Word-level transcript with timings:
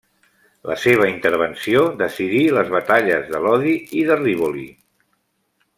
La 0.69 0.77
seva 0.83 1.09
intervenció 1.09 1.83
decidí 1.99 2.41
les 2.57 2.71
batalles 2.77 3.29
de 3.35 3.43
Lodi 3.45 3.75
i 4.01 4.05
de 4.11 4.19
Rivoli. 4.25 4.69